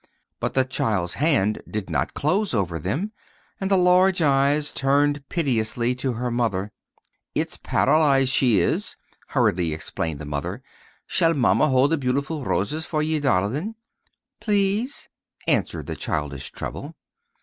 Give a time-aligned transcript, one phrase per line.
[0.39, 3.11] But the child's hand did not close over them,
[3.59, 6.71] and the large eyes turned piteously to her mother.
[7.35, 10.63] "It's paralyzed she is," hurriedly explained the mother.
[11.05, 13.75] "Shall Mamma hold the beautiful roses for ye, darlint?"
[14.39, 15.07] "Please,"
[15.47, 16.95] answered the childish treble.